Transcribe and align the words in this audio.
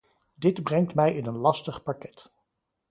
Dit 0.35 0.63
brengt 0.63 0.95
mij 0.95 1.15
in 1.15 1.25
een 1.25 1.37
lastig 1.37 1.83
parket. 1.83 2.31